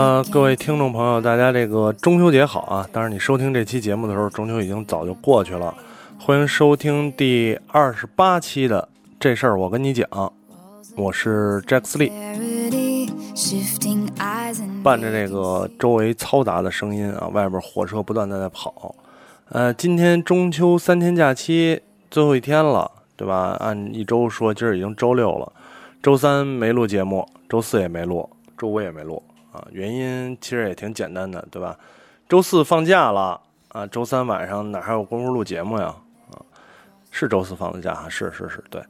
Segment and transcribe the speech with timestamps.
[0.00, 2.88] 呃，各位听众朋友，大家这个中秋节好啊！
[2.90, 5.74] 当然，你收听这期节目的时候，中秋已经早就过去了。
[6.18, 8.88] 欢迎收听第二十八期的
[9.18, 10.08] 这事儿，我跟你讲，
[10.96, 12.10] 我是 Jack 斯利，
[14.82, 18.94] 伴着这个周围嘈杂的声音啊，外边火车不断的在跑。
[19.50, 21.78] 呃，今天中秋三天假期
[22.10, 23.54] 最后一天了，对吧？
[23.60, 25.52] 按一周说，今儿已经周六了，
[26.02, 29.22] 周三没录节目，周四也没录，周五也没录。
[29.52, 31.76] 啊，原因其实也挺简单的，对吧？
[32.28, 35.94] 周四放假了啊，周三晚上哪还有功夫录节目呀？
[36.30, 36.38] 啊，
[37.10, 38.80] 是周四放的假，是是是，对。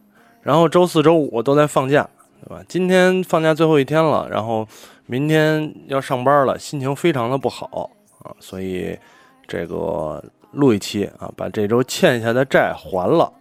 [0.43, 2.07] 然后周四周五都在放假，
[2.43, 2.63] 对吧？
[2.69, 4.67] 今天放假最后一天了，然后
[5.07, 7.91] 明天要上班了，心情非常的不好
[8.23, 8.99] 啊，所以
[9.47, 13.33] 这个录一期啊，把这周欠下的债还了。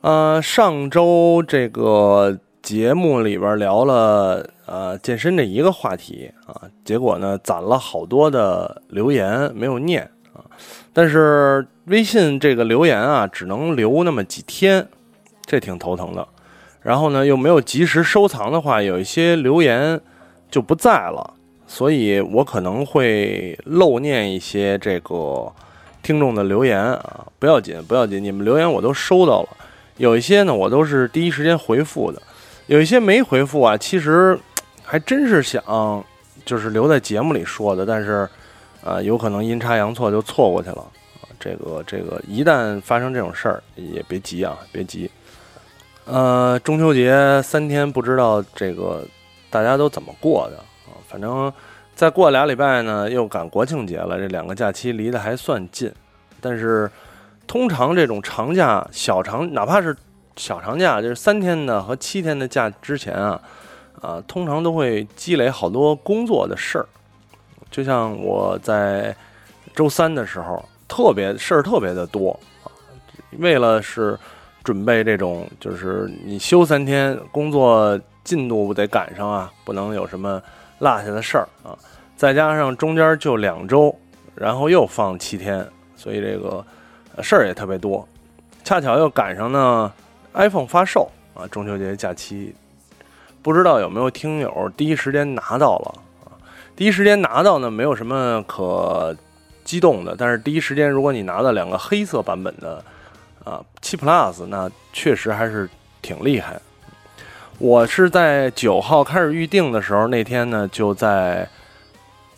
[0.00, 2.38] 呃，上周这个。
[2.62, 10.46] 节目里边聊了呃健身这一个话题啊，结果呢攒了好多的留言没有念啊，
[10.92, 14.86] 但是微信这个留言啊只能留那么几天，
[15.44, 16.26] 这挺头疼的。
[16.82, 20.00] 然后呢又没有及时收藏的话，有一些留言
[20.48, 21.34] 就不在了，
[21.66, 25.52] 所以我可能会漏念一些这个
[26.00, 29.48] 听众的留言啊，不要紧不要紧，你们留言我都收到了，
[29.96, 32.22] 有一些呢我都是第一时间回复的。
[32.66, 34.38] 有一些没回复啊，其实
[34.90, 35.62] 还真是想
[36.44, 38.28] 就是留在节目里说的，但是
[38.82, 40.82] 啊，有可能阴差阳错就错过去了
[41.20, 41.30] 啊。
[41.38, 45.08] 这个这个，一旦发生这种事儿，也别急啊，别急。
[46.06, 49.06] 呃，中秋节三天，不知道这个
[49.48, 50.56] 大家都怎么过的
[50.90, 50.98] 啊？
[51.06, 51.52] 反正
[51.94, 55.92] 再过俩礼拜呢，又赶国庆节了，这两个假期离得还算近。
[56.40, 56.90] 但是
[57.46, 59.96] 通常这种长假、小长，哪怕是。
[60.36, 63.38] 小长假就是三天的和七天的假之前啊，
[64.00, 66.86] 啊，通常都会积累好多工作的事儿。
[67.70, 69.14] 就像我在
[69.74, 72.30] 周三的时候，特别事儿特别的多
[72.64, 72.72] 啊。
[73.38, 74.18] 为了是
[74.64, 80.42] 准备这种，就是你休三天，工作进度得赶上啊，不能有什么
[80.78, 81.76] 落下的事儿啊。
[82.16, 83.94] 再加上中间就两周，
[84.34, 86.64] 然后又放七天，所以这个
[87.22, 88.06] 事儿也特别多。
[88.64, 89.92] 恰巧又赶上呢。
[90.32, 92.54] iPhone 发售啊，中秋节假期，
[93.42, 96.36] 不知道有没有听友第一时间拿到了啊？
[96.76, 99.16] 第一时间拿到呢，没有什么可
[99.64, 100.14] 激动的。
[100.16, 102.84] 但是第一时间，如果你拿到两个黑色版本的
[103.44, 105.68] 啊七 Plus，那确实还是
[106.02, 106.60] 挺厉害。
[107.58, 111.48] 我是在九号开始预定的时候，那天呢就在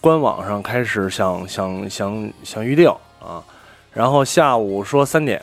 [0.01, 2.89] 官网上开始想想想想预定
[3.21, 3.43] 啊，
[3.93, 5.41] 然后下午说三点。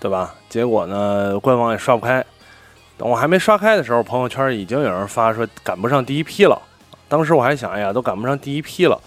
[0.00, 0.32] 对吧？
[0.48, 2.24] 结果呢，官网也刷不开。
[2.98, 6.60] 等我还没刷开的时候，朋友圈已经有人发说赶不上第一批了。
[7.08, 9.00] 当时我还想，哎呀，都赶不上第一批了，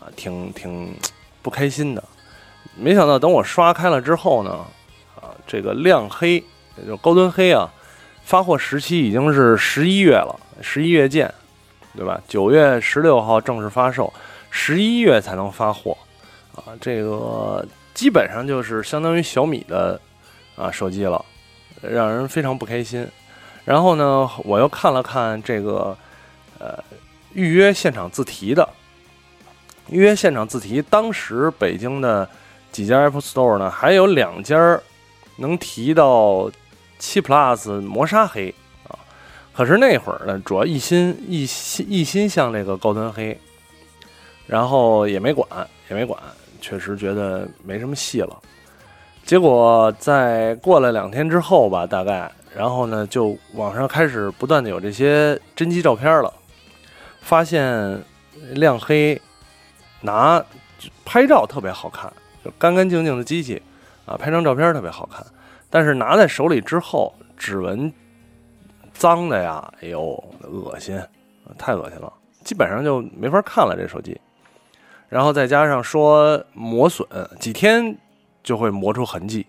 [0.00, 0.92] 啊，挺挺
[1.40, 2.02] 不开心的。
[2.76, 4.50] 没想到等我刷开了之后呢，
[5.14, 6.34] 啊，这个亮黑
[6.76, 7.70] 也，就高端黑啊，
[8.24, 11.32] 发货时期已经是十一月了，十一月见，
[11.96, 12.20] 对吧？
[12.26, 14.12] 九月十六号正式发售，
[14.50, 15.96] 十一月才能发货，
[16.56, 20.00] 啊，这个基本上就是相当于小米的。
[20.58, 21.24] 啊，手机了，
[21.80, 23.06] 让人非常不开心。
[23.68, 25.94] 然后呢，我又看了看这个，
[26.58, 26.82] 呃，
[27.34, 28.66] 预约现场自提的，
[29.90, 30.80] 预约现场自提。
[30.80, 32.26] 当时北京的
[32.72, 34.80] 几家 Apple Store 呢，还有两家
[35.36, 36.50] 能提到
[36.98, 38.54] 七 Plus 磨砂黑
[38.88, 38.96] 啊。
[39.52, 43.38] 可是那会儿呢，主要一心一心一心向这个高端黑，
[44.46, 45.46] 然后也没管，
[45.90, 46.18] 也没管，
[46.58, 48.34] 确实觉得没什么戏了。
[49.26, 56.34] 结果在过了两天之后吧，大概，然后呢，就网上开始不断的有这些真机照片了，
[57.20, 58.02] 发现
[58.54, 59.22] 亮黑
[60.00, 60.44] 拿
[61.04, 62.12] 拍照特别好看，
[62.44, 63.62] 就干干净净的机器
[64.06, 65.24] 啊，拍张照片特别好看，
[65.70, 67.92] 但是拿在手里之后，指纹
[68.92, 70.12] 脏的呀，哎呦，
[70.42, 71.00] 恶心，
[71.56, 72.12] 太恶心了，
[72.42, 74.20] 基本上就没法看了这手机，
[75.08, 77.06] 然后再加上说磨损，
[77.38, 77.96] 几天。
[78.40, 79.44] 就会磨出痕迹，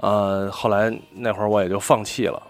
[0.00, 2.42] 呃，后来那会儿我也就放弃了。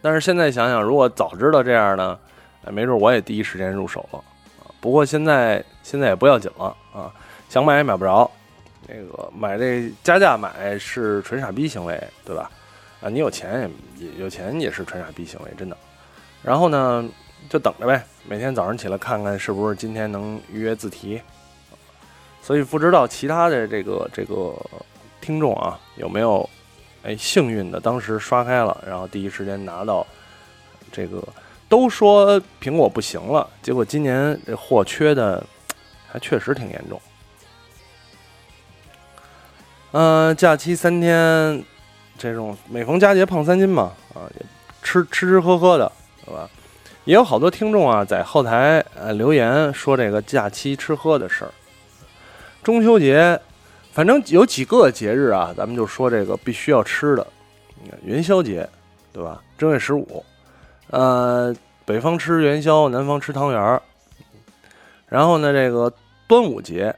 [0.00, 2.18] 但是现在想想，如果早知道这样呢，
[2.64, 4.18] 哎没准我也第一时间入手了
[4.60, 4.70] 啊。
[4.80, 7.12] 不过现在现在也不要紧了啊，
[7.48, 8.30] 想买也买不着。
[8.86, 12.50] 那个买这加价买是纯傻逼行为，对吧？
[13.02, 15.76] 啊，你有钱也有钱也是纯傻逼行为，真的。
[16.42, 17.06] 然后呢，
[17.48, 21.20] 就等着呗，每天早上起来看看是不是今天能预约自提。
[22.40, 24.54] 所以不知道其他的这个这个
[25.20, 26.48] 听众啊有没有，
[27.02, 30.06] 哎幸运的当时刷开了，然后第一时间拿到
[30.90, 31.22] 这个
[31.68, 35.42] 都说苹果不行了，结果今年这货缺的
[36.10, 37.00] 还确实挺严重。
[39.92, 41.64] 嗯，假期三天，
[42.18, 44.46] 这种每逢佳节胖三斤嘛，啊，也
[44.82, 45.90] 吃吃吃喝喝的，
[46.26, 46.48] 对吧？
[47.04, 51.50] 也有好多听众啊，在后台呃留言说这个假期吃喝的事儿。
[52.62, 53.40] 中秋节，
[53.98, 57.26] 反正有几个节日啊，咱们就说这个必须要吃的。
[58.04, 58.64] 元宵节，
[59.12, 59.42] 对吧？
[59.58, 60.24] 正月十五，
[60.90, 61.52] 呃，
[61.84, 63.82] 北方吃元宵，南方吃汤圆儿。
[65.08, 65.92] 然后呢，这个
[66.28, 66.94] 端午节，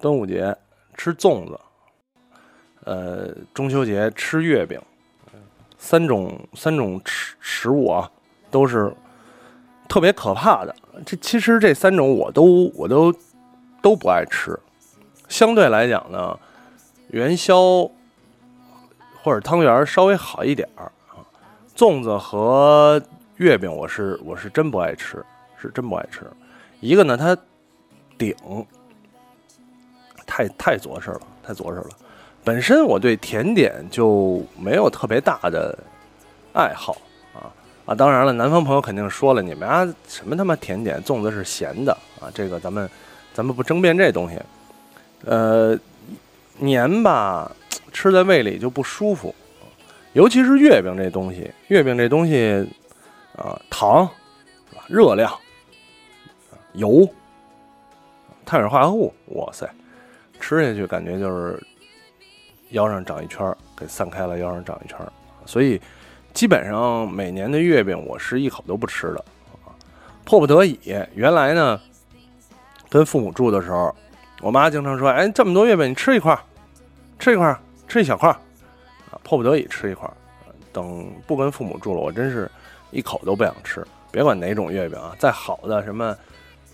[0.00, 0.56] 端午节
[0.96, 1.58] 吃粽子。
[2.84, 4.80] 呃，中秋节吃月饼，
[5.78, 8.08] 三种三种食食物啊，
[8.52, 8.94] 都是
[9.88, 10.72] 特别可怕的。
[11.04, 13.12] 这其实这三种我都我都
[13.82, 14.56] 都不爱吃。
[15.28, 16.38] 相对来讲呢，
[17.08, 17.90] 元宵
[19.22, 21.24] 或者汤圆稍微好一点儿啊。
[21.76, 23.02] 粽子和
[23.36, 25.24] 月饼我是我是真不爱吃，
[25.60, 26.22] 是真不爱吃。
[26.80, 27.36] 一个呢，它
[28.16, 28.34] 顶
[30.26, 31.88] 太太着实了，太着实了。
[32.44, 35.76] 本身我对甜点就没有特别大的
[36.52, 36.96] 爱好
[37.34, 37.48] 啊
[37.86, 37.94] 啊！
[37.94, 42.30] 当然了，南方朋友肯定说了，你们家什么他妈甜点，粽子是咸的啊！
[42.34, 42.88] 这个咱们
[43.32, 44.38] 咱们不争辩这东西。
[45.26, 45.78] 呃，
[46.58, 47.50] 黏吧，
[47.92, 49.34] 吃在胃里就不舒服，
[50.12, 52.66] 尤其是月饼这东西，月饼这东西
[53.36, 54.08] 啊，糖？
[54.86, 55.32] 热量、
[56.74, 57.08] 油、
[58.44, 59.68] 碳水化合物，哇塞，
[60.40, 61.62] 吃下去感觉就是。
[62.70, 64.36] 腰上长一圈儿，给散开了。
[64.38, 65.12] 腰上长一圈儿，
[65.46, 65.80] 所以
[66.32, 69.24] 基本上每年的月饼我是一口都不吃的
[69.64, 69.70] 啊。
[70.24, 70.76] 迫不得已，
[71.14, 71.80] 原来呢
[72.88, 73.94] 跟父母住的时候，
[74.40, 76.38] 我妈经常说：“哎，这么多月饼，你吃一块，
[77.18, 77.56] 吃一块，
[77.88, 78.28] 吃一小块。”
[79.10, 80.10] 啊，迫不得已吃一块。
[80.72, 82.50] 等不跟父母住了，我真是
[82.90, 83.86] 一口都不想吃。
[84.10, 86.16] 别管哪种月饼啊，再好的什么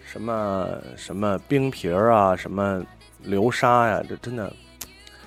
[0.06, 2.82] 什么什么冰皮儿啊，什么
[3.22, 4.52] 流沙呀，这真的。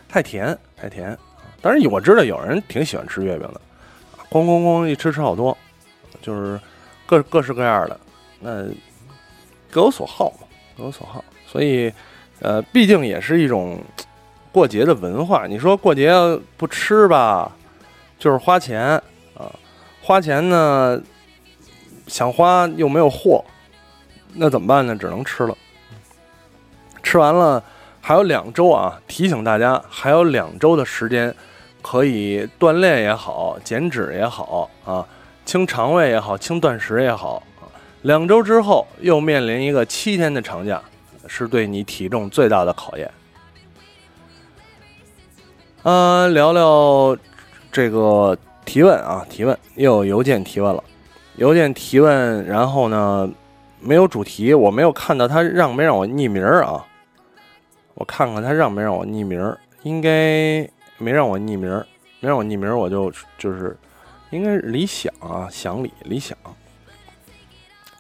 [0.10, 1.18] 太甜，太甜！
[1.60, 3.60] 当然，我知道有人挺喜欢吃月饼的，
[4.30, 5.58] 咣咣咣一吃吃好多，
[6.22, 6.60] 就是
[7.08, 8.00] 各各式各样的，
[8.40, 8.64] 那
[9.72, 10.46] 各有所好嘛，
[10.78, 11.26] 各有所好。
[11.48, 11.92] 所以，
[12.44, 13.80] 呃，毕竟也是一种
[14.52, 15.48] 过节的文化。
[15.48, 16.12] 你说过节
[16.58, 17.52] 不吃吧，
[18.20, 19.02] 就是花钱
[19.34, 19.50] 啊，
[20.02, 21.02] 花钱呢
[22.08, 23.44] 想花又没有货，
[24.34, 24.96] 那怎么办呢？
[24.96, 25.58] 只能吃了，
[27.02, 27.64] 吃完了。
[28.06, 29.00] 还有两周啊！
[29.08, 31.34] 提醒大家，还有两周的时间，
[31.82, 35.08] 可以锻炼也好，减脂也好啊，
[35.46, 37.64] 清肠胃也好，清断食也好啊。
[38.02, 40.82] 两周之后又面临一个七天的长假，
[41.28, 43.10] 是对你体重最大的考验。
[45.84, 47.18] 啊，聊聊
[47.72, 50.84] 这个提问啊，提问又有邮件提问了，
[51.36, 53.30] 邮件提问，然后呢，
[53.82, 56.86] 没有主题，我没有看到他让没让我匿名啊。
[57.96, 60.68] 我看看他让没让我匿名，应该
[60.98, 61.70] 没让我匿名，
[62.22, 63.78] 没让我匿名，我就就是
[64.32, 66.38] 应该是理想啊，想理理想。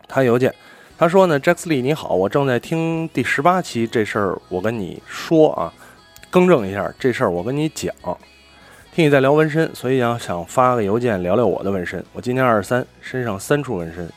[0.08, 0.54] 他邮件，
[0.98, 5.74] 他说呢，Jack Lee 你好，我正在听第十八期这事儿，我跟你说啊，
[6.30, 7.94] 更正一下这事儿，我跟你讲，
[8.94, 12.04] 听你在聊纹身，所以想想发个邮件聊聊我的纹身。
[12.14, 14.08] 我今年二十三，身上三处纹身，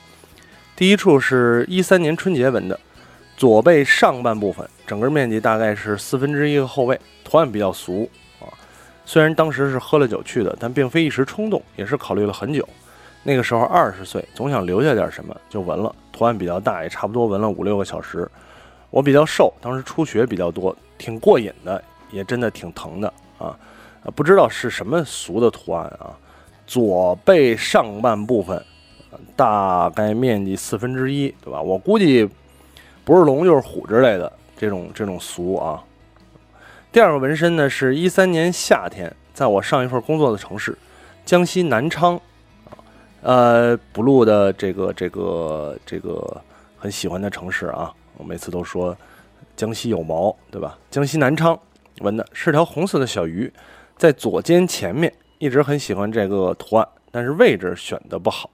[0.77, 2.79] 第一处是一三年春节纹的。
[3.37, 8.49] 左背上半部分，整个面积大概是四分之一个后背，图案比较俗啊。
[9.05, 12.67] 虽然当时是喝了酒去的，但并非一时冲动，也是考虑了很久。
[13.27, 15.93] 那个时候二十岁，总想留下点什么，就纹了。
[16.13, 18.31] 图案比较大，也差不多纹了五六个小时。
[18.89, 23.59] 我比较瘦，当时出血比较多，挺过瘾的，也真的挺疼的啊。
[24.15, 26.15] 不知道是什么俗的图案啊。
[26.69, 28.65] 左背上半部分，
[29.35, 31.61] 大概面积四分之一，对吧？
[31.61, 32.31] 我估计。
[33.05, 35.81] 不是龙就是虎之类的这种这种俗啊。
[36.91, 40.77] 第二个纹身呢，是一三年夏天，在我上一份工作的城市
[41.25, 42.21] 江西南昌，
[43.27, 46.41] 呃，blue 的这个这个这个
[46.79, 47.93] 很喜欢的城市啊。
[48.19, 48.97] 我每次都说
[49.57, 50.79] 江西有毛，对吧？
[50.93, 51.59] 江西南昌
[52.03, 53.53] 纹的是条红色的小鱼，
[53.97, 58.49] 在左肩前面，一直很喜欢这个图案，但是位置选的不好。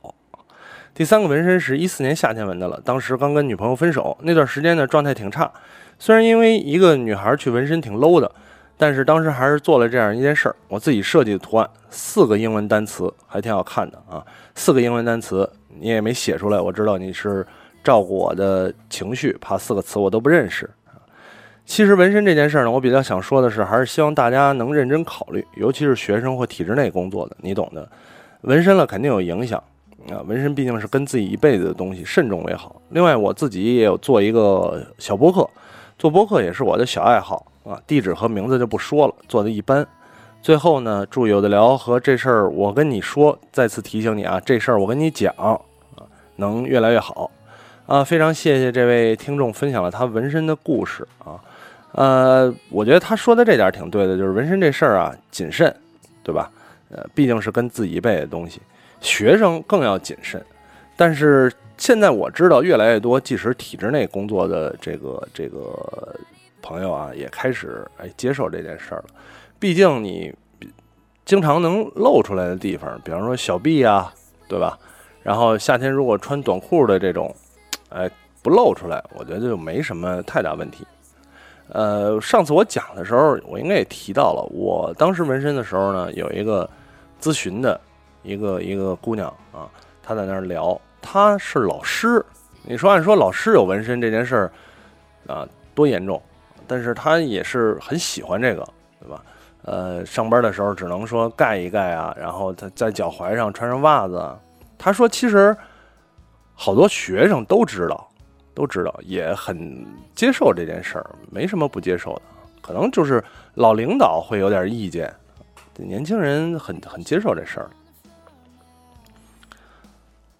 [0.94, 5.52] 第三个纹身是一四年夏天纹的了，当时刚跟女朋友分手，那段时间呢状态挺差。
[5.98, 8.34] 虽然因为一个女孩去纹身挺 low 的，
[8.82, 10.56] 但是当时还是做了这样一件事儿。
[10.66, 14.26] 我自己设计的图案，四个英文单词，还挺好看的啊。
[14.56, 15.48] 四个英文单词
[15.78, 17.46] 你也没写出来，我知道你是
[17.84, 20.68] 照顾我的情绪，怕四个词我都不认识
[21.64, 27.88] 其实纹身这件事儿呢，我比较想说的是，还是希望大家能认真考虑，尤其是学生或体制内工作的，你懂的。
[28.40, 29.62] 纹身了肯定有影响。
[30.10, 32.82] 啊，纹身毕竟是跟自己一辈子的东西，慎重为好。
[32.88, 35.48] 另外，我自己也有做一个小博客，
[35.96, 37.80] 做博客也是我的小爱好啊。
[37.86, 39.86] 地址和名字就不说了，做的一般。
[40.40, 45.60] 最后呢，祝有的聊和这事儿我跟你说，再次提醒你啊，这事儿我跟你讲啊，
[46.36, 47.30] 能越来越好
[47.86, 48.02] 啊。
[48.02, 51.40] 非常谢谢这位听众分享了他纹身的故事啊。
[51.92, 55.72] 呃，我觉得他说的这点挺对的，就是纹身这事儿啊，谨慎，
[56.24, 56.50] 对吧？
[56.90, 58.60] 呃，毕竟是跟自己一辈的东西。
[59.00, 60.44] 学生更要谨慎，
[60.96, 66.16] 但是现在我知道越来越多，即使体制内工作的这个这个
[66.62, 69.04] 朋友啊，也开始哎接受这件事儿了。
[69.58, 70.34] 毕竟你
[71.24, 74.10] 经常能露出来的地方，比方说小臂啊，
[74.48, 74.78] 对吧？
[75.22, 77.34] 然后夏天如果穿短裤的这种，
[77.90, 78.10] 哎
[78.42, 80.86] 不露出来，我觉得就没什么太大问题。
[81.68, 86.68] 呃，上次我讲的时候，我应该也提到了，我当时纹身的时候呢，有一个
[87.20, 87.78] 咨询的。
[88.24, 89.68] 一个一个姑娘啊，
[90.00, 92.24] 她在那儿聊，她是老师。
[92.62, 94.52] 你说按说老师有纹身这件事儿
[95.26, 96.22] 啊，多严重？
[96.72, 98.66] 但是他也是很喜欢这个，
[98.98, 99.22] 对吧？
[99.64, 104.26] 呃，上班的时候只能说盖一盖啊，然后他在脚踝上穿上袜子。
[104.78, 105.54] 他说其实
[106.54, 108.08] 好多学生都知道，
[108.54, 112.22] 都知道，也很接受这件事儿，没什么不接受的。
[112.62, 113.22] 可能就是
[113.56, 115.14] 老领导会有点意见，
[115.76, 117.70] 年轻人很很接受这事儿。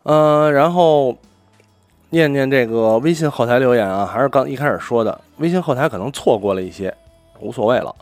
[0.04, 1.14] 嗯，然后
[2.12, 6.94] 念念这个微信后台留言啊，还是刚一开始说的，微信后台可能错过了一些，
[7.40, 7.94] 无所谓了。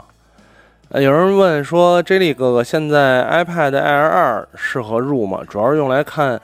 [0.88, 5.42] 呃，有人问说，J 莉哥哥，现在 iPad Air 二适合入吗？
[5.48, 6.40] 主要是用来看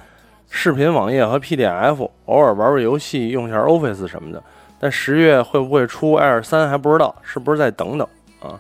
[0.49, 4.41] 视频网页和 PDF，偶尔玩玩游戏，用一下 Office 什么的。
[4.79, 8.07] 但十月会不会出 Air 三还不知道，是不是再等等
[8.41, 8.55] 啊？（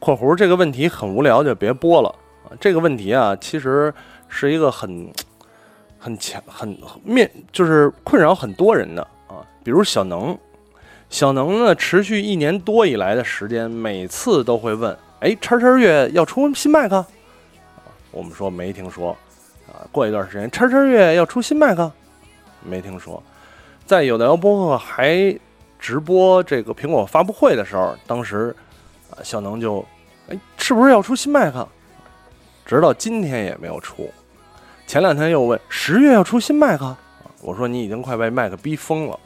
[0.00, 2.08] 括弧这个问题很无聊，就别播了
[2.44, 3.92] 啊。）这个问题啊，其实
[4.28, 5.12] 是一个很。
[6.06, 10.38] 很强，很面就是困扰很多人的啊，比如小能，
[11.10, 17.04] 小能呢，持续一年多以来的时间，每次都会问：“哎，叉叉月要出新麦克？”
[18.12, 19.10] 我们说没听说
[19.66, 19.82] 啊。
[19.90, 21.90] 过一段时间，叉叉月要出新麦克，
[22.62, 23.20] 没听说。
[23.84, 25.36] 在有的聊播客还
[25.76, 28.54] 直播这个苹果发布会的时候，当时
[29.10, 29.84] 啊，小能就
[30.28, 31.66] 哎，是不是要出新麦克？
[32.64, 34.08] 直到今天也没有出。
[34.86, 36.96] 前两天又问十月要出新麦克，
[37.42, 39.18] 我说你已经快被麦克逼疯了。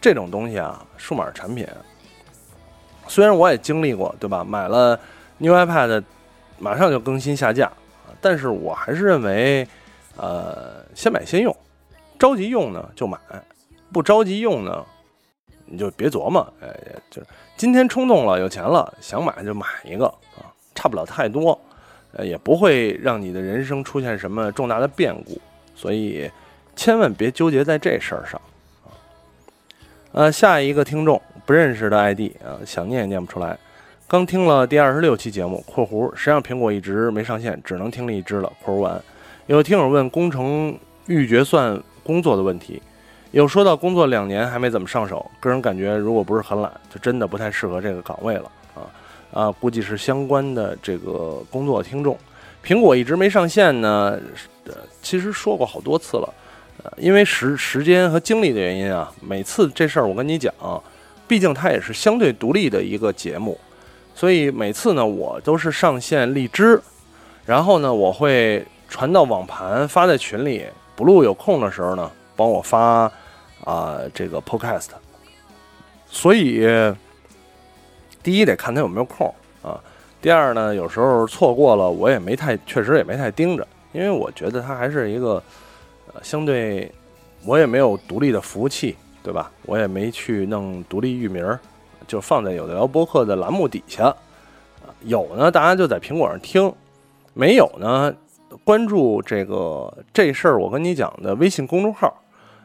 [0.00, 1.66] 这种东西啊，数码产品，
[3.06, 4.44] 虽然我也经历过，对吧？
[4.44, 4.98] 买了
[5.38, 6.02] New iPad，
[6.58, 7.72] 马上就更新下架，
[8.20, 9.66] 但是我还是认为，
[10.16, 11.56] 呃，先买先用，
[12.18, 13.16] 着急用呢就买，
[13.92, 14.84] 不着急用呢，
[15.64, 16.46] 你就别琢磨。
[16.60, 16.68] 哎，
[17.10, 21.58] 就是今天冲动了，有钱了，想买就买一个啊，差不了太多。
[22.16, 25.40] 呃，也不会让你的人生出现什么重大的变故，
[25.74, 26.30] 所以
[26.76, 28.40] 千万别纠结在这事儿上
[28.84, 28.88] 啊。
[30.12, 33.58] 呃，下一个听众不认识的 ID 啊，想念也念不出来。
[34.06, 38.52] 刚听了第二十六期节目（括弧实际上苹果一直没上线，只能听荔枝了）。
[38.62, 39.02] 括弧完，
[39.46, 42.80] 有听友问工程预决算工作的问题，
[43.32, 48.48] 有说到工作两年还没怎么上手，个人感觉如果不是很懒，就真的不太适合这个岗位了。
[49.34, 52.16] 啊，估计是相关的这个工作听众。
[52.64, 54.16] 苹果一直没上线呢，
[54.64, 56.34] 呃，其实说过好多次了，
[56.84, 60.54] 呃，因为时时间和精力的原因啊，每次这事儿我跟你讲，
[61.26, 63.58] 毕竟它也是相对独立的一个节目，
[64.14, 66.80] 所以每次呢，我都是上线荔枝，
[67.44, 70.64] 然后呢，我会传到网盘发在群里，
[70.94, 73.10] 不录有空的时候呢，帮我发
[73.64, 74.90] 啊这个 Podcast，
[76.06, 76.64] 所以。
[78.24, 79.78] 第一得看他有没有空啊，
[80.20, 85.42] 第二呢，有时候错过了我也没太，确实也没太盯着，因为我觉得它还是一个，
[86.12, 86.90] 呃，相对
[87.44, 89.52] 我也没有独立的服务器，对吧？
[89.66, 91.46] 我也没去弄独立域名，
[92.06, 96.72] 就放在有的聊播客的栏目底下，啊有呢，大家就在苹果上听，
[97.34, 98.14] 没有呢，
[98.64, 102.10] 关注这个这事儿我跟你讲的微信公众号，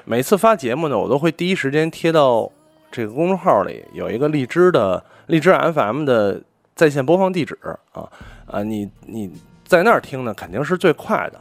[0.05, 2.49] 每次发节目呢，我都会第一时间贴到
[2.89, 5.03] 这个公众号里，有一个荔枝的。
[5.29, 6.41] 荔枝 FM 的
[6.75, 7.57] 在线播放地址
[7.93, 8.09] 啊
[8.47, 9.31] 啊，你你
[9.63, 11.39] 在那儿听呢，肯定是最快的，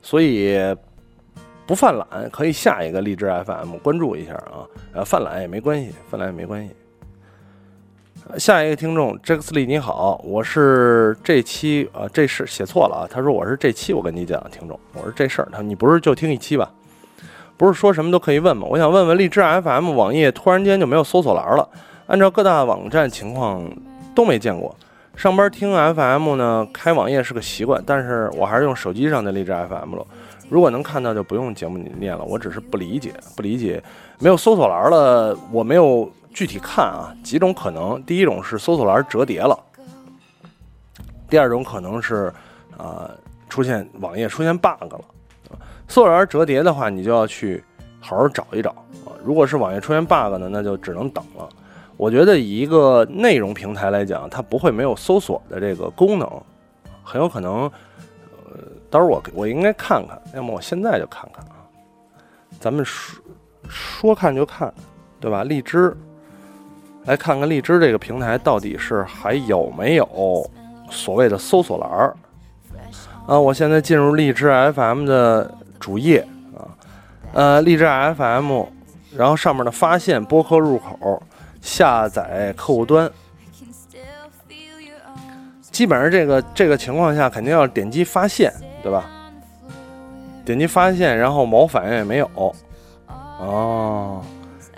[0.00, 0.56] 所以
[1.66, 6.72] 不犯懒可以下一个荔枝 FM 关注一下啊，呃，犯懒也没关系，犯懒也没关系。
[8.38, 16.70] 下一个听众 j a x l e y 你好，我是这期啊，这是写错了啊，他说我是这期我跟你讲听众，我说这事儿，他你不是就听一期吧？
[17.56, 18.68] 不是说什么都可以问吗？
[18.70, 21.68] 我想问问荔枝 FM 网页突然间就没有搜索栏了。
[22.08, 23.62] 按照各大网站情况
[24.14, 24.74] 都没见过，
[25.14, 30.06] 上班听 FM 呢，开网页是个习惯，但是我还是用手机上的荔枝 FM 了。
[30.48, 32.24] 如果能看到，就不用节目里念了。
[32.24, 33.82] 我只是不理解，不理解，
[34.20, 37.12] 没有搜索栏了，我没有具体看啊。
[37.22, 39.58] 几种可能，第一种是搜索栏折叠了，
[41.28, 42.32] 第二种可能是，
[42.78, 43.10] 啊，
[43.50, 45.00] 出现网页出现 bug 了。
[45.86, 47.62] 搜索栏折叠的话，你就要去
[48.00, 48.70] 好好找一找
[49.04, 49.12] 啊。
[49.22, 51.46] 如果是网页出现 bug 呢，那就只能等了。
[51.98, 56.30] 我觉得以一个内容平台来讲，它不会没有搜索的这个功能，
[57.02, 57.62] 很有可能，
[58.46, 61.58] 呃，到时候我我应该看看，要么我现在就看看啊。
[62.60, 63.20] 咱们说
[63.68, 64.72] 说看就看，
[65.18, 65.42] 对吧？
[65.42, 65.92] 荔枝，
[67.04, 70.48] 来看看荔枝这个平台到底是还有没有
[70.90, 72.16] 所谓的搜索栏儿
[73.26, 73.36] 啊？
[73.40, 76.24] 我现在进入荔枝 FM 的主页
[76.56, 76.62] 啊，
[77.32, 78.62] 呃，荔枝 FM，
[79.16, 81.20] 然后上面的发现播客入口。
[81.60, 83.10] 下载客户端，
[85.70, 89.04] 基本上这个这个情况下肯定要点击发现，对吧？
[90.44, 92.30] 点击发现，然后毛反应也没有，
[93.06, 94.22] 哦，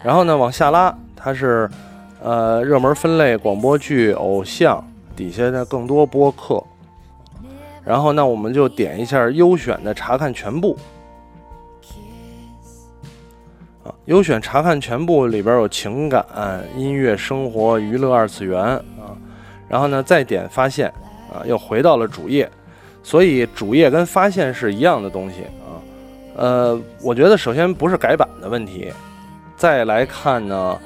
[0.03, 1.71] 然后呢往下拉，它是
[2.21, 4.85] 呃热门分类广播剧偶像
[5.15, 6.63] 底下的更多播客，
[7.85, 10.77] 然后那我们就点一下优选的查看全部。
[14.07, 16.25] 优选查看全部里边有情感、
[16.77, 19.15] 音乐、生活、娱乐、二次元啊，
[19.69, 20.89] 然后呢再点发现
[21.33, 22.51] 啊，又回到了主页，
[23.03, 25.79] 所以主页跟发现是一样的东西啊。
[26.35, 28.91] 呃，我觉得首先不是改版的问题，
[29.57, 30.77] 再来看呢，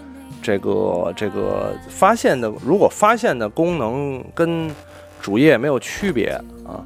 [0.42, 4.68] 这个这个发现的，如果发现的功能跟
[5.22, 6.28] 主页没有区别
[6.66, 6.82] 啊，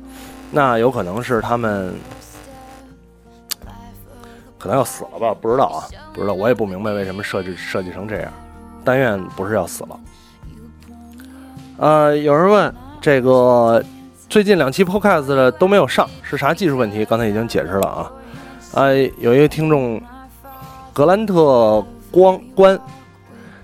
[0.53, 1.95] 那有可能是他们。
[4.59, 5.35] 可能要死了吧？
[5.41, 8.33] 不知道啊，不知道，我也不明白为什么设计设计成这样。
[8.85, 10.00] 但愿不是要死了。
[11.77, 13.83] 呃，有人问这个
[14.29, 17.05] 最近两期 Podcast 的都没有上，是啥技术问题？
[17.05, 18.11] 刚才已经解释了啊。
[18.75, 20.01] 呃，有一个听众
[20.92, 22.79] 格兰特光关，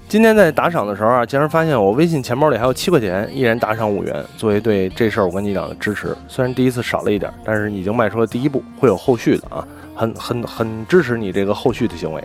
[0.08, 6.16] 今天在打赏的时候啊，竟然发现我微信钱包里还有七块钱，依然打赏五元，作为对这事儿我跟你讲的支持。
[6.28, 9.66] 虽然第一次少了一点，但是已经迈出了第一步，会有后续的啊。
[9.94, 12.22] 很很很支持你这个后续的行为。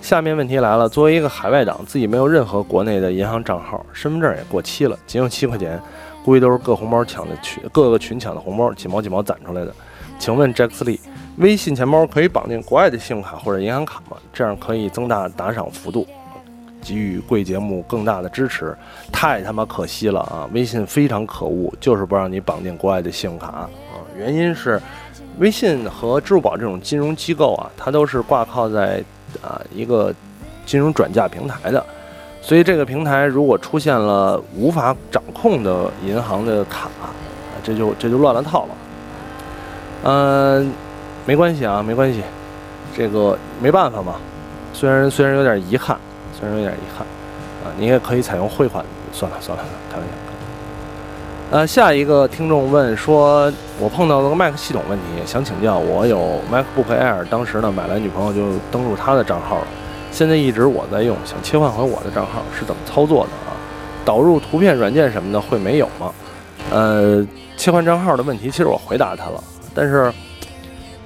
[0.00, 5.80] 下面问题来了，作为一个海外党，自己没有任何国内的银行账号，身份证也过期了，仅有七块钱，
[6.22, 9.74] 估计都是各红包抢的群，各个群抢的红包，几毛几毛攒出来的。
[10.18, 11.00] 请问 Jack Lee，
[11.38, 14.18] 微信钱包可以绑定国外的信用卡或者银行卡吗？
[14.30, 16.06] 这样可以增大打赏幅度，
[16.82, 18.76] 给予贵节目更大的支持。
[19.10, 20.46] 太他妈可惜了啊！
[20.52, 23.70] 微信非常可恶，就是不让你绑定国外的信用卡啊，
[24.18, 24.78] 原因是。
[25.38, 29.02] 微信和支付宝这种金融机构啊，它都是挂靠在
[29.42, 30.14] 啊一个
[30.64, 31.84] 金融转嫁平台的，
[32.40, 37.12] 所以这个平台如果出现了无法掌控的银行的卡，啊
[37.62, 38.74] 这就这就乱了套了。
[40.04, 40.72] 嗯，
[41.26, 42.22] 没关系啊，没关系，
[42.96, 44.16] 这个没办法嘛。
[44.72, 45.98] 虽然虽然有点遗憾，
[46.38, 47.06] 虽然有点遗憾
[47.64, 48.84] 啊，你也可以采用汇款。
[49.12, 50.23] 算了算了，开玩笑。
[51.54, 55.78] 呃，下一个听众问说，我碰到了个 Mac 系统问题，想请教。
[55.78, 59.66] 我有 MacBook Air，当时呢买来女朋友就登录她的账号了，
[60.10, 63.54] 现在一直我在用，想切换回我的账号是怎么操作的啊？
[64.04, 66.12] 导入图片软件什么的会没有吗？
[66.72, 67.24] 呃，
[67.56, 69.40] 切换账号的问题，其实我回答他了，
[69.72, 70.12] 但是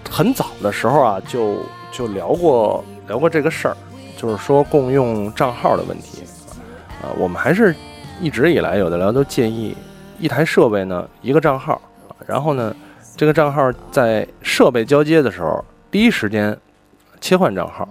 [0.09, 1.57] 很早的时候啊，就
[1.93, 3.77] 就聊过聊过这个事儿，
[4.17, 6.23] 就是说共用账号的问题
[7.03, 7.77] 啊，我们还是
[8.19, 9.77] 一直以来有的聊都建议。
[10.19, 11.81] 一台设备呢，一个账号，
[12.27, 12.75] 然后呢，
[13.17, 16.57] 这个账号在设备交接的时候，第一时间
[17.21, 17.89] 切换账号，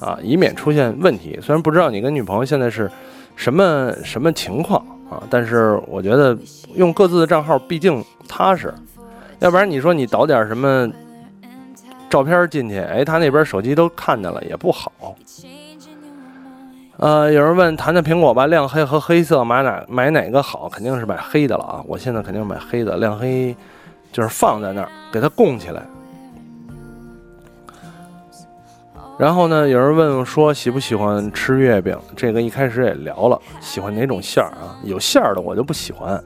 [0.00, 1.38] 啊，以免出现问题。
[1.42, 2.90] 虽然不知道你跟女朋友现在是
[3.36, 4.80] 什么什么情况
[5.10, 6.36] 啊，但是我觉得
[6.74, 8.72] 用各自的账号毕竟踏实，
[9.40, 10.90] 要不然你说你导点什么
[12.08, 14.90] 照片进去，哎，他那边手机都看见了也不好。
[16.96, 20.68] 呃，有人问谈谈苹果吧，亮黑和黑色买哪买哪个好？
[20.68, 21.84] 肯定是买黑的了啊！
[21.88, 23.54] 我现在肯定买黑的，亮黑
[24.12, 25.82] 就是放在那儿给它供起来。
[29.18, 31.98] 然后呢，有人问说喜不喜欢吃月饼？
[32.14, 34.78] 这个一开始也聊了，喜欢哪种馅儿啊？
[34.84, 36.22] 有馅儿的我就不喜欢，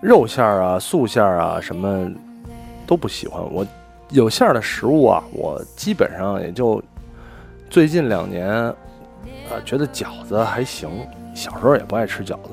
[0.00, 2.08] 肉馅儿啊、素馅儿啊什么
[2.86, 3.42] 都不喜欢。
[3.52, 3.66] 我
[4.10, 6.80] 有馅儿的食物啊，我基本上也就
[7.68, 8.72] 最近两年。
[9.50, 10.88] 啊，觉得饺子还行，
[11.34, 12.50] 小时候也不爱吃饺子。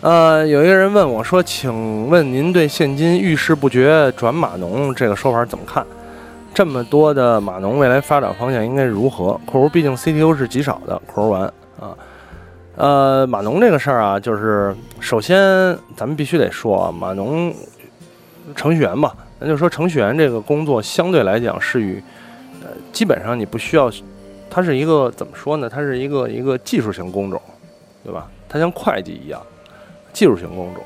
[0.00, 5.84] 呃，有一个人问我说：“请问您对现今遇事不决转码农这个说法怎么看？
[6.54, 11.00] 这么多的码农未来发展方向应该如何？”括弧毕竟 CTO 是极少的。
[11.12, 11.42] 括弧完
[11.80, 11.96] 啊，
[12.76, 17.52] 呃，码农这个事儿啊，就是首先咱们必须得说啊，码农
[18.54, 22.00] 程序员吧，咱就说程序员这个工作相对来讲是与，
[22.62, 23.90] 呃，基本上你不需要，
[24.50, 25.68] 它是一个怎么说呢？
[25.68, 27.40] 它是一个一个技术型工种，
[28.04, 28.28] 对吧？
[28.48, 29.40] 它像会计一样，
[30.12, 30.82] 技术型工种。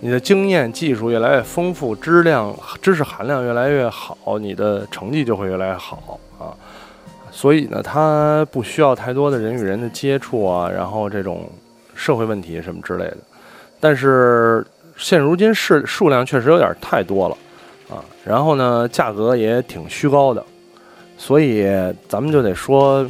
[0.00, 6.52] 你的经验、技术越来越丰富，质量、知识含量越来越好，你的成绩就会越来越好啊。
[7.32, 11.50] 所以呢，它不需要太多的人与人的接触啊，然后这种
[11.94, 13.16] 社会问题什么之类的。
[13.80, 14.66] 但是
[14.98, 17.36] 现如今是数量确实有点太多了
[17.88, 20.44] 啊，然后呢，价格也挺虚高的，
[21.18, 21.66] 所以
[22.08, 23.06] 咱们就得说，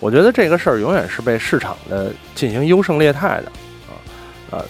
[0.00, 3.52] 我觉得这个事儿永远是被市场的进行优胜劣汰的
[3.88, 4.64] 啊啊。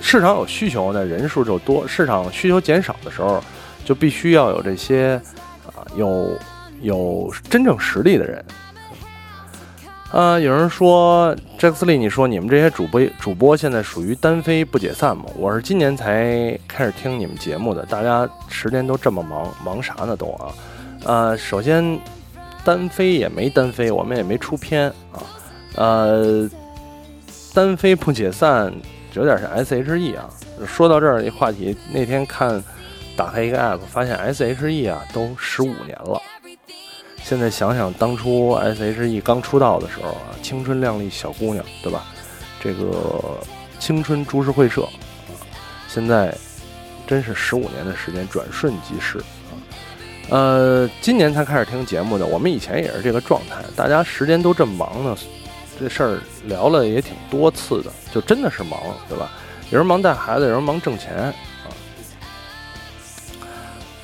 [0.00, 3.42] 市场有需求，呢人数就多；市场需求减少的时候，
[3.84, 5.20] 就必须要有这些
[5.66, 6.38] 啊，有
[6.80, 8.44] 有真正实力的人。
[10.12, 15.24] 啊，有人说杰克斯利，你说你们这些主播主播现在属于单飞不解散吗？
[15.36, 20.48] 我是今年才开始听你们节目的，大家时间都这么忙，忙啥呢都啊？
[21.08, 21.98] 呃，首先
[22.62, 25.24] 单飞也没单飞，我们也没出片啊。
[25.74, 26.46] 呃，
[27.54, 28.70] 单飞不解散。
[29.14, 30.28] 有点像 S H E 啊，
[30.66, 32.62] 说到这儿一话题，那天看
[33.16, 36.20] 打开一个 app，发现 S H E 啊都十五年了。
[37.24, 42.04] 现在想想当初 S H E 刚出道的时候啊，青春靓丽小姑娘，对吧？
[42.62, 43.38] 这个
[43.80, 44.86] 青春株式会社，
[45.88, 46.32] 现在
[47.06, 49.18] 真是十五年的时间转瞬即逝。
[50.30, 55.16] 呃，今年才开始听节目的，我们以前也是这个状态，大家时间都这么忙呢。
[55.80, 59.30] 这事儿聊了也挺多次的，就真的是忙，对吧？
[59.70, 61.34] 有人忙带孩子，有人忙挣钱啊。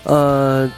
[0.04, 0.70] 呃，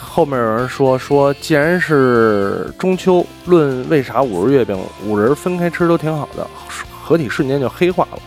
[0.00, 6.46] 后面有人说说，既然是中秋，论为啥五仁月饼五仁分开吃都挺好的，
[7.02, 8.18] 合体瞬间就黑化了？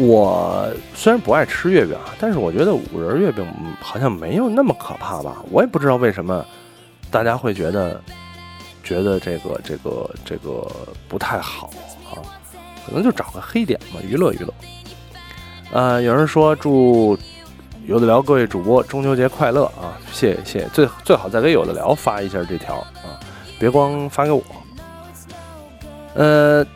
[0.00, 3.46] 我虽然不爱吃月饼啊，但是我觉得五仁月饼
[3.80, 5.36] 好像没有那么可怕吧？
[5.50, 6.44] 我也不知道为什么
[7.10, 8.00] 大家会觉得。
[8.82, 10.66] 觉得这个这个这个
[11.06, 11.70] 不太好
[12.10, 12.18] 啊，
[12.84, 14.52] 可能就找个黑点嘛，娱乐娱乐。
[15.70, 17.16] 呃，有人说祝
[17.86, 23.14] 有的聊各位主播中秋节快乐啊，谢谢谢谢，最最好再给有的聊发一下这条啊，
[23.60, 24.42] 别光发给我。
[26.14, 26.66] 呃，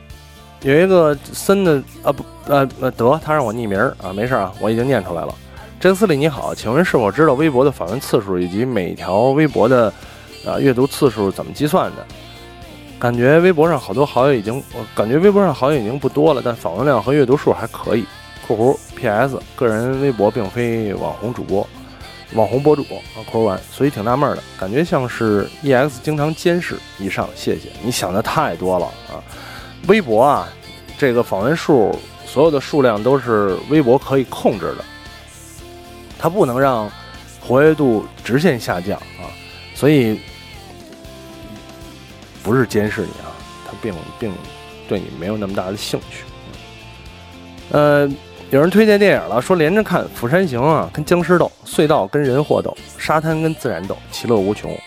[0.65, 5.35] 有一个森的啊不呃呃得他让我匿名啊，没事啊，我已经念出来了。
[5.79, 9.93] 真斯里你好，请问是否知道微博的访问次数以及每条微博的？
[10.47, 12.05] 啊，阅读次数怎么计算的？
[12.99, 18.05] 感觉微博上好多好友已经，我感觉微博上好友已经不多了，但访问量和阅读数还可以。
[18.47, 19.39] 括弧 P.S.
[19.57, 21.67] 个人微博并非网红主播，
[22.35, 26.01] 网红博主啊，括弧完，所以挺纳闷的，感觉像是 E.X.
[26.03, 26.79] 经常监视。
[26.99, 29.21] 以上，谢谢你想的太多了啊！
[29.87, 30.49] 微博啊，
[30.99, 34.85] 这个访问数所有的数量都是微博可以控制的，
[36.19, 36.91] 它不能让
[37.41, 39.29] 活跃度直线下降啊，
[39.75, 40.21] 所以。
[42.43, 43.33] 不是监视你啊，
[43.67, 44.31] 他并并
[44.87, 46.25] 对你没有那么大的兴趣。
[47.71, 48.07] 呃，
[48.51, 54.79] 有人推荐电影了，说连着看《釜山行》啊，跟僵尸斗，隧道跟人货斗，沙滩跟自然斗，其乐无穷。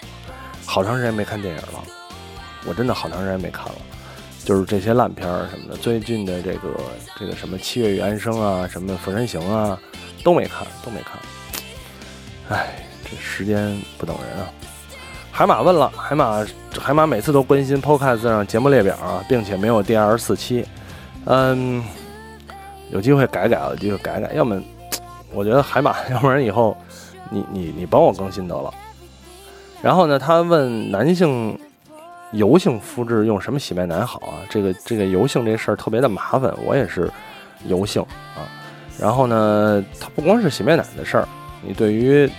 [0.68, 1.84] 好长时间没看电影了，
[2.68, 3.76] 我真的好长时间没看了，
[4.48, 5.76] 就是这些烂片儿什么的。
[5.76, 6.70] 最近的这个
[7.20, 9.78] 这个什么《七月与安生》啊，什么《釜山行》啊，
[10.24, 11.20] 都没看，都没看。
[12.48, 14.48] 唉，这时间不等人啊。
[15.34, 16.48] 海马问了，海马
[16.80, 20.66] 海马每次都关心 Podcast 上节目列表啊，并且没有第二十四期，
[21.26, 21.84] 嗯，
[22.90, 24.62] 有机会改改了，机会改改，要么
[25.34, 26.78] 我觉得海马， 要不然以后
[27.30, 28.74] 你你你帮我更新得了。
[29.82, 31.60] 然后呢，他问男性
[32.32, 34.42] 油性肤质用什么洗面奶好啊？
[34.50, 37.12] 这个这个油性这事儿特别的麻烦，我也是
[37.66, 38.02] 油性
[38.36, 38.46] 啊。
[39.00, 41.28] 然后呢，它不光是洗面奶的事儿，
[41.62, 42.30] 你对于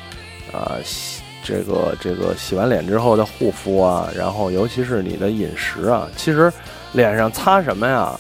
[0.53, 1.23] 啊洗。
[1.45, 6.53] 这个这个洗完脸之后的护肤啊，然后尤其是你的饮食啊，其实
[6.93, 8.13] 脸上擦什么呀，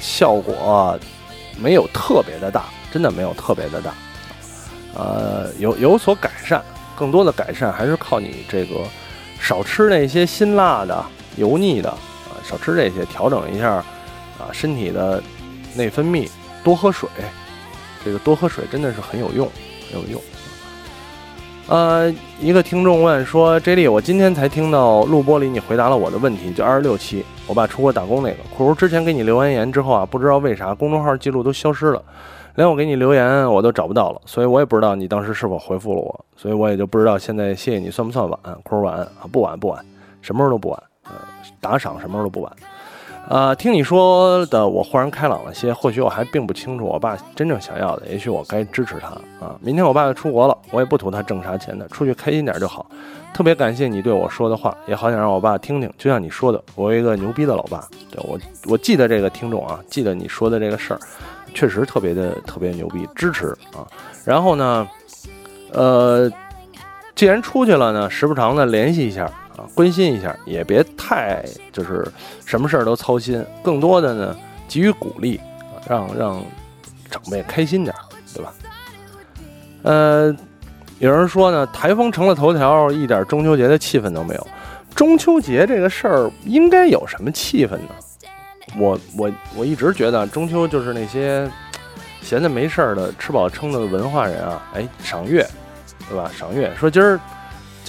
[0.00, 0.96] 效果
[1.58, 3.92] 没有特别的大，真的没有特别的大，
[4.94, 6.62] 呃，有有所改善，
[6.94, 8.76] 更多的改善还是靠你这个
[9.40, 11.04] 少吃那些辛辣的、
[11.36, 13.72] 油腻的啊，少吃这些，调整一下
[14.38, 15.20] 啊身体的
[15.74, 16.28] 内分泌，
[16.62, 17.08] 多喝水，
[18.04, 19.50] 这个多喝水真的是很有用，
[19.90, 20.20] 很有用。
[21.66, 28.36] 呃，一个听众问说：“J 莉，我今天才听到录播里你回答了我的问题，就二十六期，我爸出国打工那个。
[28.58, 32.02] 可是之前给你留完言之后啊，不知道为啥公众号记录都消失了，
[32.56, 38.38] 连我给你留言我都找不到了，所以我也不知道你当时是否回复了我，所以我也就不知道现在谢谢你算不算晚？
[38.64, 39.84] 扣晚啊，不晚不晚，
[40.20, 41.12] 什么时候都不晚，呃，
[41.60, 42.52] 打赏什么时候都不晚。
[43.30, 45.72] 呃，听你说的，我豁然开朗了些。
[45.72, 49.06] 或许我还并不清楚我爸真正想要的，也许我该支持他
[49.46, 49.54] 啊。
[49.60, 52.84] 明天我爸要出国了，我也不图他挣啥钱的，出去开心点就好。
[53.32, 55.88] 特别感谢你对我说的话，也好想让我爸听听。
[55.96, 57.86] 就像你说的，我有一个牛逼的老爸。
[58.10, 60.98] 对我，我记得这个听众啊，记得你说的这个事儿，
[61.54, 63.86] 确实特别的特别牛逼，支持啊。
[64.24, 64.88] 然后呢，
[65.70, 66.28] 呃，
[67.14, 69.30] 既然出去了呢，时不常的联系一下。
[69.74, 72.06] 关心一下，也别太就是
[72.44, 74.36] 什么事儿都操心，更多的呢
[74.68, 75.40] 给予鼓励，
[75.88, 76.42] 让让
[77.10, 77.94] 长辈开心点，
[78.34, 78.52] 对吧？
[79.82, 80.34] 呃，
[80.98, 84.46] 有人说呢，台风成了头条，一点中秋节的气氛都没有。
[84.94, 87.88] 中秋节这个事儿应该有什么气氛呢？
[88.78, 91.50] 我我我一直觉得中秋就是那些
[92.22, 95.46] 闲的没事儿的、吃饱撑的文化人啊，哎，赏月，
[96.08, 96.30] 对吧？
[96.36, 97.18] 赏月，说今儿。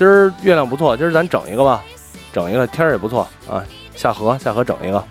[0.02, 1.84] 今儿月亮不错，今儿咱整一个吧，
[2.34, 5.04] 整一个天儿也不错啊，下河下河整一个，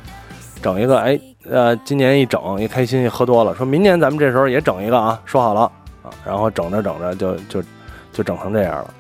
[0.61, 1.17] 整一个，哎，
[1.49, 5.61] 呃，今年一整一开心，喝多了，说明年咱们这时候也整一个啊，说好了
[6.03, 7.63] 啊，然后整着整着就就
[8.13, 8.93] 就整成这样了，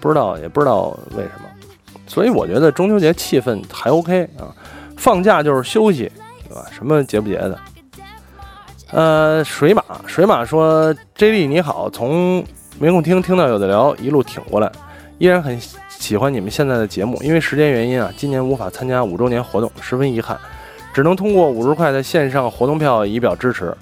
[0.00, 4.48] 不知道也不知道为什么，所以我觉得中秋节气氛还 OK 啊，
[4.96, 6.10] 放假就是休息，
[6.48, 6.64] 对吧？
[6.72, 7.58] 什么节不节的？
[8.90, 12.42] 呃，水马水马说，J 莉你好，从
[12.78, 14.72] 没空听听到有的聊，一路挺过来。
[15.18, 20.38] 依然很喜欢你们现在的节目，因为时间原因啊，今年无法参加五周年活动，十分遗憾，
[20.92, 23.74] 只能通过五十块的线上活动票以表支持。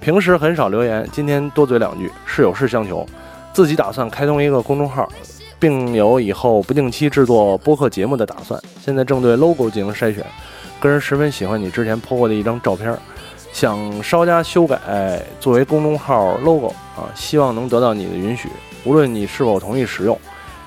[0.00, 3.06] 平时很少留言，今天多嘴两句，是有事相求。
[3.52, 5.08] 自己打算开通一个公众号，
[5.60, 8.60] 并有以后不定期制作播客节目的打算。
[8.80, 10.24] 现在正对 logo 进行筛选，
[10.80, 12.96] 个人十分喜欢你之前 po 过的一张照片，
[13.52, 18.48] 想稍加修改作为公众号 logo 啊，希望能得到你的允许，
[18.84, 20.18] 无论你是否同意使用。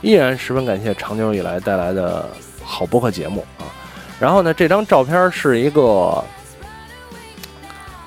[0.03, 2.29] 依然十分感谢长久以来带来的
[2.61, 3.71] 好播客节目啊！
[4.19, 6.21] 然后呢，这张照片是一个，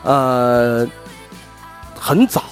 [0.02, 0.86] 呃，
[1.98, 2.42] 很早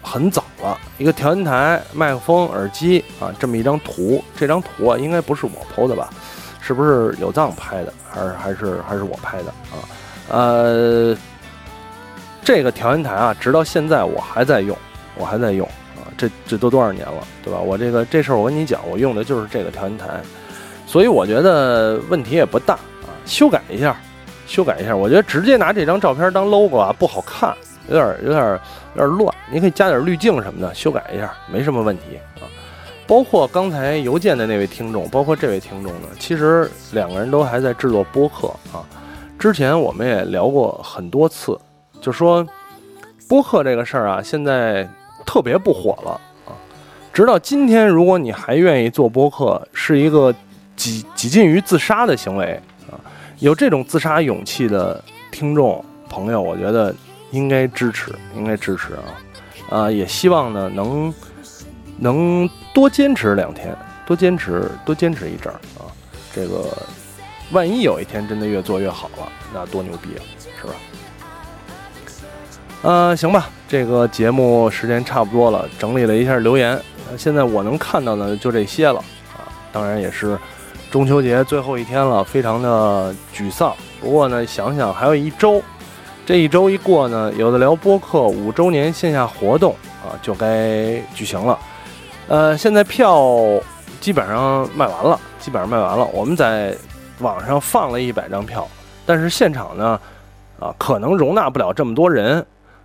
[0.00, 4.22] 很早了，一个调音台、麦克风、耳机啊，这么一张图。
[4.36, 6.08] 这张图啊，应该不是我 PO 的吧？
[6.60, 7.92] 是不是有藏拍的？
[8.08, 9.74] 还是还是还是我拍的啊？
[10.28, 11.16] 呃，
[12.44, 14.76] 这个调音台啊，直到现在我还在用，
[15.16, 15.68] 我还在用。
[16.16, 17.58] 这这都多少年了，对吧？
[17.58, 20.20] 我这个这事儿我跟你讲，我用的就是这个调音台，
[20.86, 23.10] 所以我觉得问题也不大啊。
[23.26, 23.96] 修改一下，
[24.46, 24.96] 修改一下。
[24.96, 27.54] 我觉得直接拿这张照片当 logo 啊不好看，
[27.88, 28.60] 有点有点
[28.94, 29.34] 有点乱。
[29.50, 32.46] 你可以加点滤镜什么的，修改一下没什么问题啊。
[33.06, 38.86] 包括刚才邮件的那位听众，包括这位听众呢，其实两个人都还在制作播客啊。
[39.38, 41.58] 之前我们也聊过很多次，
[42.00, 42.46] 就说
[43.28, 44.88] 播客这个事儿啊，现在。
[45.24, 46.52] 特别不火了啊！
[47.12, 50.34] 直到今天，如果你还愿意做播客，是一个
[50.76, 52.60] 几几近于自杀的行为
[52.90, 52.98] 啊！
[53.38, 56.94] 有这种自杀勇气的听众朋友，我觉得
[57.30, 59.02] 应该支持，应该支持啊！
[59.70, 61.14] 啊，也希望呢能
[61.98, 65.86] 能多坚持两天，多坚持多坚持一阵儿啊！
[66.34, 66.76] 这个
[67.50, 70.22] 万一有一天真的越做越好了，那多牛逼啊，
[70.60, 70.74] 是吧？
[72.84, 76.78] 呃，行吧，这个节目时间差不多了，整理了一下留言，
[77.16, 78.98] 现在我能看到的就这些了
[79.32, 79.48] 啊。
[79.72, 80.38] 当然也是
[80.90, 83.72] 中秋节最后一天了，非常的沮丧。
[84.02, 85.62] 不过呢，想想还有一周，
[86.26, 91.58] 这一周一过呢，有的聊播客五周年线下活动啊就该举行了。
[92.28, 93.34] 呃，现在票
[93.98, 96.04] 基本上卖完了，基本上卖完了。
[96.12, 96.76] 我们在
[97.20, 98.68] 网上放了一百张票，
[99.06, 99.98] 但是现场呢，
[100.60, 102.44] 啊，可能容纳不了这么多人。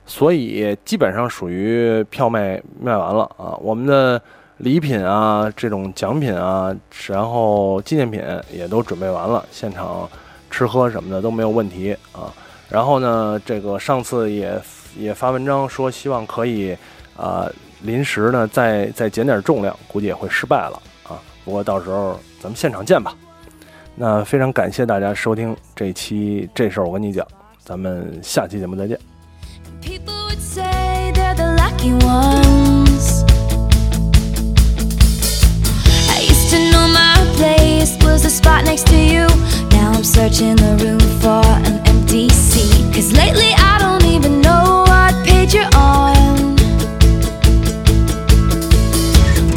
[0.10, 4.20] 所以基本上属于票卖卖完了啊，我们的
[4.58, 6.76] 礼品啊，这种奖品啊，
[7.08, 8.20] 然后纪念品
[8.52, 10.10] 也都准备完了，现场
[10.50, 12.34] 吃喝什么的都没有问题啊。
[12.68, 14.60] 然后呢，这个上次也
[14.98, 16.76] 也发文章说希望可以
[17.16, 17.48] 啊，
[17.84, 21.22] 临时呢再再减点重量，估计也会失败了啊。
[21.46, 23.16] 不过到时候咱们现场见吧。
[23.96, 27.26] 那非常感谢大家收听这期这事儿我跟你讲，
[27.64, 29.09] 咱们下期节目再见。
[31.80, 33.24] lucky ones.
[36.10, 39.28] I used to know my place was the spot next to you.
[39.72, 42.94] Now I'm searching the room for an empty seat.
[42.94, 46.58] Cause lately I don't even know what page you're on.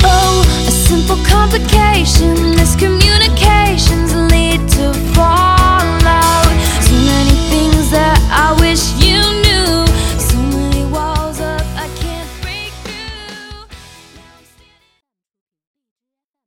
[0.04, 6.46] Oh, a simple complication, miscommunications lead to fallout.
[6.86, 9.01] Too many things that I wish